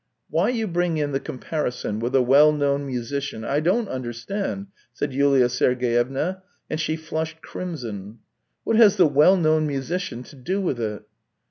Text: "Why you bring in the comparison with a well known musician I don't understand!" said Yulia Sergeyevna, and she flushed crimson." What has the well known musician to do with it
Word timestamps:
"Why 0.31 0.49
you 0.49 0.65
bring 0.65 0.97
in 0.97 1.11
the 1.11 1.19
comparison 1.19 1.99
with 1.99 2.15
a 2.15 2.23
well 2.23 2.51
known 2.51 2.87
musician 2.87 3.45
I 3.45 3.59
don't 3.59 3.87
understand!" 3.87 4.65
said 4.95 5.13
Yulia 5.13 5.47
Sergeyevna, 5.47 6.41
and 6.71 6.79
she 6.79 6.95
flushed 6.95 7.43
crimson." 7.43 8.17
What 8.63 8.77
has 8.77 8.95
the 8.95 9.05
well 9.05 9.37
known 9.37 9.67
musician 9.67 10.23
to 10.23 10.35
do 10.35 10.59
with 10.59 10.79
it 10.79 11.03